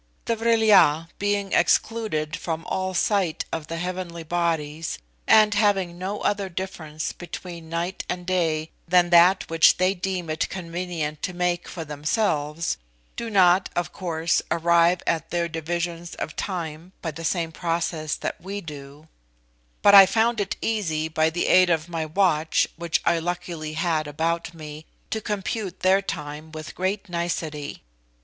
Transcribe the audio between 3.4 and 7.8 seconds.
of the heavenly bodies, and having no other difference between